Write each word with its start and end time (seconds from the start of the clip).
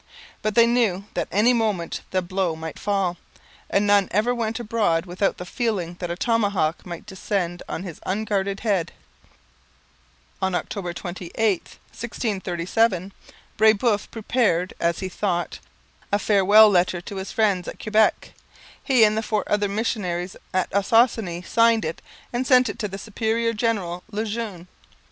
But 0.41 0.55
they 0.55 0.65
knew 0.65 1.03
that 1.13 1.27
at 1.31 1.37
any 1.37 1.53
moment 1.53 2.01
the 2.09 2.23
blow 2.23 2.55
might 2.55 2.79
fall, 2.79 3.17
and 3.69 3.85
none 3.85 4.07
ever 4.09 4.33
went 4.33 4.59
abroad 4.59 5.05
without 5.05 5.37
the 5.37 5.45
feeling 5.45 5.95
that 5.99 6.09
a 6.09 6.15
tomahawk 6.15 6.83
might 6.87 7.05
descend 7.05 7.61
on 7.69 7.83
his 7.83 7.99
unguarded 8.03 8.61
head. 8.61 8.93
On 10.41 10.55
October 10.55 10.91
28, 10.91 11.33
1637, 11.43 13.13
Brebeuf 13.57 14.09
prepared, 14.09 14.73
as 14.79 15.01
he 15.01 15.07
thought, 15.07 15.59
a 16.11 16.17
farewell 16.17 16.67
letter 16.71 16.99
to 17.01 17.17
his 17.17 17.31
friends 17.31 17.67
at 17.67 17.79
Quebec. 17.79 18.33
He 18.83 19.03
and 19.03 19.15
the 19.15 19.21
four 19.21 19.43
other 19.45 19.67
missionaries 19.69 20.35
at 20.51 20.73
Ossossane 20.73 21.43
signed 21.43 21.85
it 21.85 22.01
and 22.33 22.47
sent 22.47 22.69
it 22.69 22.79
to 22.79 22.87
the 22.87 22.97
superior 22.97 23.53
general 23.53 24.03
Le 24.11 24.25
Jeune. 24.25 24.67